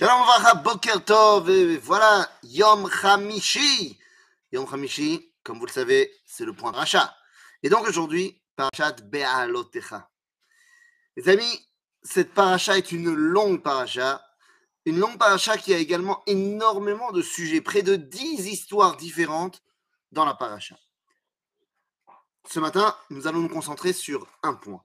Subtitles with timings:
[0.00, 3.98] Shalom Varacha, Boker Tov, et voilà, Yom Hamishi.
[4.50, 7.14] Yom Hamishi, comme vous le savez, c'est le point de rachat.
[7.62, 10.08] Et donc aujourd'hui, Parashat Be'alotecha.
[11.16, 11.68] Les amis,
[12.02, 14.24] cette paracha est une longue paracha,
[14.86, 19.62] une longue paracha qui a également énormément de sujets, près de 10 histoires différentes
[20.12, 20.78] dans la paracha.
[22.48, 24.82] Ce matin, nous allons nous concentrer sur un point,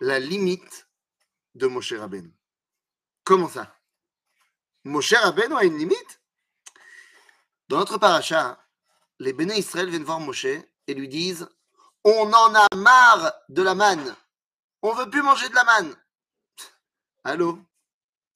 [0.00, 0.86] la limite
[1.56, 2.32] de Moshe Rabbeinu.
[3.24, 3.75] Comment ça?
[4.86, 6.20] Moshe Rabbeinu a une limite
[7.68, 8.64] Dans notre paracha,
[9.18, 11.48] les béné Israël viennent voir Moshe et lui disent
[12.04, 14.14] On en a marre de la manne.
[14.82, 15.96] On veut plus manger de la manne.
[17.24, 17.58] Allô?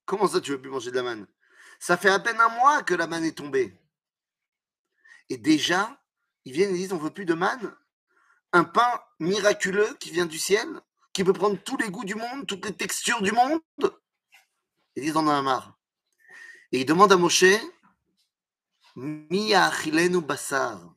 [0.05, 1.29] Comment ça, tu veux plus manger de la manne?
[1.79, 3.81] Ça fait à peine un mois que la manne est tombée.
[5.29, 6.03] Et déjà,
[6.45, 7.73] ils viennent et disent On veut plus de manne
[8.53, 10.69] Un pain miraculeux qui vient du ciel,
[11.13, 13.61] qui peut prendre tous les goûts du monde, toutes les textures du monde
[14.97, 15.80] Ils disent On en a marre.
[16.73, 17.45] Et il demande à Moshe,
[18.97, 19.71] Mia
[20.21, 20.95] basar.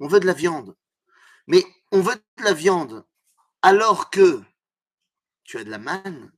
[0.00, 0.76] On veut de la viande.
[1.46, 3.06] Mais on veut de la viande
[3.62, 4.42] alors que
[5.44, 6.32] tu as de la manne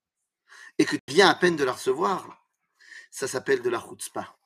[0.78, 2.28] et que tu viens à peine de la recevoir.
[3.10, 4.36] Ça s'appelle de la chutzpah.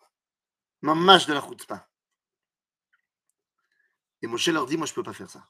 [0.82, 1.88] Mamash de la chutzpah.
[4.22, 5.48] Et Moshe leur dit, moi je ne peux pas faire ça.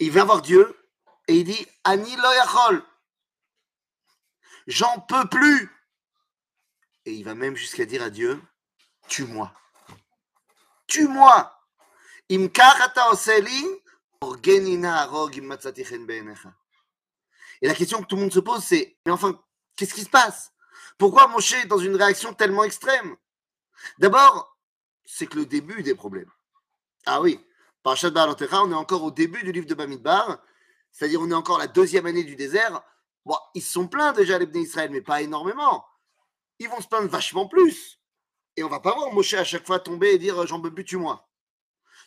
[0.00, 0.76] il vient voir Dieu
[1.28, 2.82] et il dit, Ani lo.
[4.66, 5.70] J'en peux plus.
[7.06, 8.40] Et il va même jusqu'à dire à Dieu,
[9.08, 9.52] tue-moi.
[10.86, 11.50] Tue-moi.
[12.30, 12.38] Et
[17.62, 19.38] la question que tout le monde se pose, c'est, mais enfin,
[19.76, 20.52] qu'est-ce qui se passe?
[20.96, 23.16] Pourquoi Moshe est dans une réaction tellement extrême?
[23.98, 24.56] D'abord,
[25.04, 26.30] c'est que le début des problèmes.
[27.04, 27.44] Ah oui,
[27.82, 30.42] Parashat Ba'alotecha, on est encore au début du livre de Bamidbar,
[30.90, 32.82] c'est-à-dire on est encore la deuxième année du désert.
[33.26, 35.84] Bon, ils sont pleins déjà les Israël, mais pas énormément
[36.58, 38.00] ils vont se plaindre vachement plus.
[38.56, 40.84] Et on va pas voir Moshe à chaque fois tomber et dire j'en peux plus,
[40.84, 41.28] tue-moi.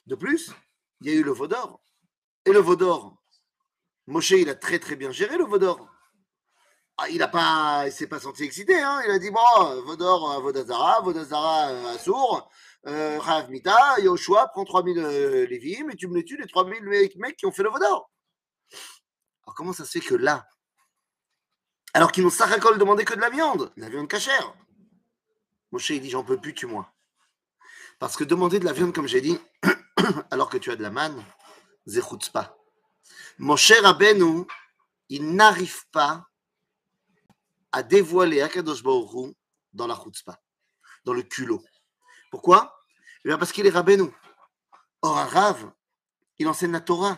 [0.06, 0.52] De plus,
[1.02, 1.82] il y a eu le Vaudor.
[2.46, 3.18] Et le Vaudor,
[4.08, 5.90] Moshe, il a très très bien géré le Vaudor.
[7.00, 8.82] Ah, il a pas, il s'est pas senti excité.
[8.82, 9.02] Hein.
[9.06, 12.50] Il a dit bon, Vaudor, Vodazara, Vodazara, euh, Assour,
[12.88, 16.84] euh, Rav Mita, Yoshua, prends 3000 euh, Lévim et tu me les tues, les 3000
[17.18, 18.10] mecs qui ont fait le Vaudor.
[19.46, 20.48] Alors comment ça se fait que là,
[21.94, 24.54] alors qu'ils n'ont Saracol demandé que de la viande, la viande cachère.
[25.72, 26.92] Moshe, il dit J'en peux plus, tue-moi.
[28.00, 29.40] Parce que demander de la viande, comme j'ai dit,
[30.32, 31.24] alors que tu as de la manne,
[31.86, 32.58] zéchoute pas.
[33.40, 34.46] Moshe Rabbeinu,
[35.10, 36.28] il n'arrive pas
[37.72, 39.36] à dévoiler Akadosh Baruch
[39.74, 40.40] dans la chutzpah,
[41.06, 41.64] dans le culot.
[42.32, 42.80] Pourquoi?
[43.24, 44.10] Eh bien Parce qu'il est Rabbeinu.
[45.02, 45.72] Or, un Rav,
[46.40, 47.18] il enseigne la Torah.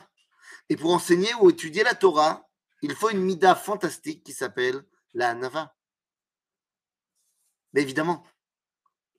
[0.70, 2.49] Et pour enseigner ou étudier la Torah,
[2.82, 5.76] il faut une mida fantastique qui s'appelle la Nava.
[7.74, 8.26] Mais évidemment,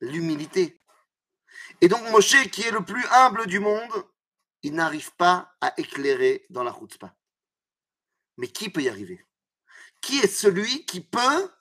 [0.00, 0.80] l'humilité.
[1.80, 4.06] Et donc Moshe, qui est le plus humble du monde,
[4.62, 7.14] il n'arrive pas à éclairer dans la chutzpah.
[8.36, 9.24] Mais qui peut y arriver?
[10.00, 11.52] Qui est celui qui peut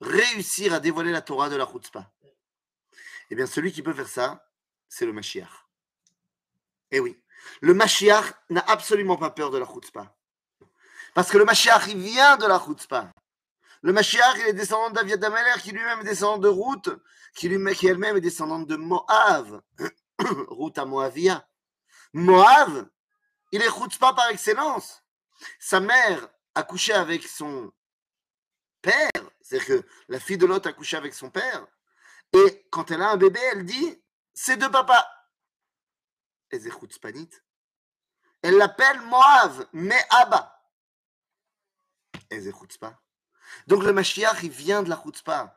[0.00, 2.12] réussir à dévoiler la Torah de la chutzpah?
[3.30, 4.50] Eh bien, celui qui peut faire ça,
[4.88, 5.66] c'est le Mashiach.
[6.90, 7.22] Eh oui,
[7.60, 10.17] le Mashiach n'a absolument pas peur de la chutzpah.
[11.14, 13.10] Parce que le Mashiach, il vient de la Chutzpah.
[13.82, 16.90] Le Mashiach, il est descendant de David Ameler, qui lui-même est descendant de Ruth,
[17.34, 19.60] qui, lui, qui elle-même est descendante de Moab.
[20.18, 21.46] Ruth à Moavia.
[22.12, 22.88] Moab,
[23.52, 25.02] il est Chutzpah par excellence.
[25.60, 27.72] Sa mère a couché avec son
[28.82, 31.66] père, c'est-à-dire que la fille de Lot a couché avec son père,
[32.32, 34.02] et quand elle a un bébé, elle dit
[34.34, 35.06] c'est de papa.
[36.50, 37.44] Et c'est Chutzpanite.
[38.42, 40.00] Elle l'appelle Moab, mais.
[43.66, 45.54] Donc le Mashiach, il vient de la chutzpah.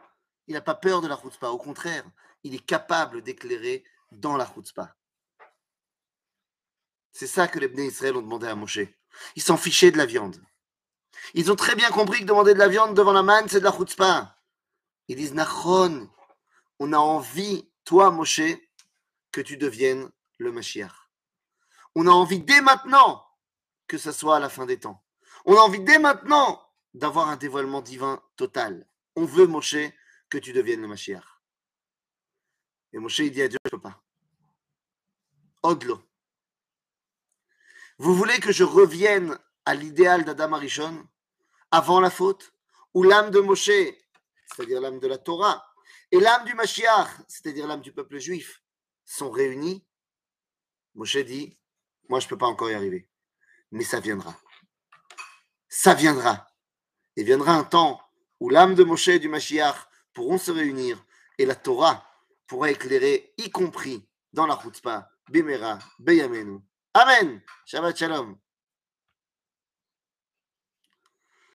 [0.48, 1.52] Il n'a pas peur de la chutzpah.
[1.52, 2.04] Au contraire,
[2.44, 4.96] il est capable d'éclairer dans la chutzpah.
[7.12, 8.80] C'est ça que les Bnei Israël ont demandé à Moshe.
[9.36, 10.42] Ils s'en fichaient de la viande.
[11.34, 13.66] Ils ont très bien compris que demander de la viande devant la manne, c'est de
[13.66, 14.38] la chutzpah.
[15.08, 16.10] Ils disent, Nachon,
[16.80, 18.42] on a envie, toi, Moshe,
[19.32, 20.10] que tu deviennes
[20.40, 20.94] le Mashiach.
[21.96, 23.26] On a envie dès maintenant
[23.88, 25.04] que ce soit à la fin des temps.
[25.46, 26.62] On a envie dès maintenant
[26.94, 28.88] d'avoir un dévoilement divin total.
[29.16, 29.76] On veut, Moshe,
[30.30, 31.26] que tu deviennes le Mashiach.
[32.94, 34.04] Et Moshe, il dit à Dieu, je ne peux pas.
[35.64, 36.02] Odlo.
[37.98, 41.08] Vous voulez que je revienne à l'idéal d'Adam Arishon
[41.70, 42.54] avant la faute,
[42.94, 45.66] où l'âme de Moshe, c'est-à-dire l'âme de la Torah,
[46.12, 48.62] et l'âme du Mashiach, c'est-à-dire l'âme du peuple juif,
[49.06, 49.86] sont réunies?
[50.96, 51.58] Moshe dit,
[52.10, 53.08] moi je ne peux pas encore y arriver,
[53.72, 54.36] mais ça viendra
[55.72, 56.48] ça viendra.
[57.16, 58.02] Il viendra un temps
[58.42, 61.04] où l'âme de Moshe et du Mashiach pourront se réunir
[61.38, 62.06] et la Torah
[62.46, 66.60] pourra éclairer, y compris dans la chutzpah, Bimera, Beyamenu.
[66.94, 67.42] Amen.
[67.66, 68.38] Shabbat Shalom.